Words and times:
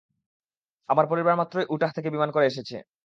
আমার 0.89 1.05
পরিবার 1.11 1.39
মাত্রই 1.41 1.69
উটাহ 1.69 1.91
থেকে 1.93 2.09
বিমানে 2.09 2.31
করে 2.33 2.45
এসেছে। 2.47 2.77